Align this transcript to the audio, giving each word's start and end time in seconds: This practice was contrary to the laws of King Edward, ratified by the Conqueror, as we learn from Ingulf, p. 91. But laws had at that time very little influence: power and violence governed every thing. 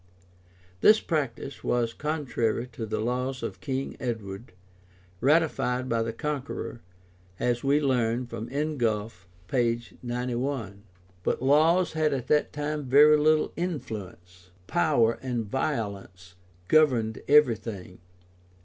This 0.79 0.99
practice 0.99 1.63
was 1.63 1.93
contrary 1.93 2.65
to 2.71 2.87
the 2.87 2.99
laws 2.99 3.43
of 3.43 3.61
King 3.61 3.95
Edward, 3.99 4.51
ratified 5.19 5.87
by 5.87 6.01
the 6.01 6.11
Conqueror, 6.11 6.81
as 7.39 7.63
we 7.63 7.79
learn 7.79 8.25
from 8.25 8.49
Ingulf, 8.49 9.27
p. 9.47 9.79
91. 10.01 10.81
But 11.21 11.43
laws 11.43 11.93
had 11.93 12.15
at 12.15 12.25
that 12.29 12.51
time 12.51 12.85
very 12.85 13.15
little 13.15 13.53
influence: 13.55 14.49
power 14.65 15.19
and 15.21 15.45
violence 15.45 16.33
governed 16.67 17.21
every 17.29 17.55
thing. 17.55 17.99